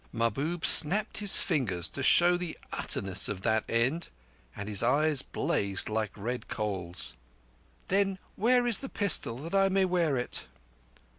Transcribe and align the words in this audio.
Mahbub 0.11 0.65
snapped 0.65 1.19
his 1.19 1.37
fingers 1.37 1.87
to 1.89 2.01
show 2.01 2.35
the 2.35 2.57
utterness 2.73 3.29
of 3.29 3.43
that 3.43 3.63
end, 3.69 4.09
and 4.55 4.67
his 4.67 4.81
eyes 4.81 5.21
blazed 5.21 5.89
like 5.89 6.09
red 6.15 6.47
coals. 6.47 7.15
"Then 7.87 8.17
where 8.35 8.65
is 8.65 8.79
the 8.79 8.89
pistol 8.89 9.37
that 9.37 9.53
I 9.53 9.69
may 9.69 9.85
wear 9.85 10.17
it?" 10.17 10.47